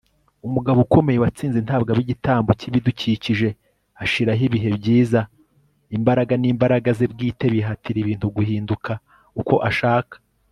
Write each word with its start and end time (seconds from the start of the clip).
umugabo 0.47 0.77
ukomeye, 0.85 1.17
watsinze 1.23 1.59
ntabwo 1.65 1.89
aba 1.91 2.01
igitambo 2.05 2.49
cyibidukikije. 2.59 3.47
ashiraho 4.03 4.41
ibihe 4.47 4.69
byiza. 4.77 5.19
imbaraga 5.97 6.33
n'imbaraga 6.37 6.89
ze 6.97 7.05
bwite 7.13 7.45
bihatira 7.53 7.97
ibintu 8.03 8.25
guhinduka 8.35 8.91
uko 9.39 9.55
ashaka 9.69 10.15